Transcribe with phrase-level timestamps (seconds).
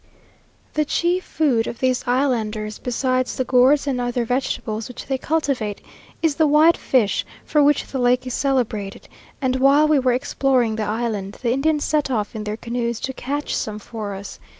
[0.73, 5.79] The chief food of these islanders, besides the gourds and other vegetables which they cultivate,
[6.23, 9.07] is the white fish, for which the lake is celebrated;
[9.43, 13.13] and while we were exploring the island, the Indians set off in their canoes to
[13.13, 14.39] catch some for us.